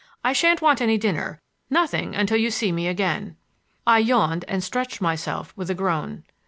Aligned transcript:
I 0.23 0.33
shan't 0.33 0.63
want 0.63 0.81
any 0.81 0.97
dinner,—nothing 0.97 2.15
until 2.15 2.37
you 2.37 2.49
see 2.49 2.71
me 2.71 2.87
again." 2.87 3.37
I 3.85 3.99
yawned 3.99 4.45
and 4.47 4.63
stretched 4.63 4.99
myself 4.99 5.53
with 5.55 5.69
a 5.69 5.75
groan. 5.75 6.23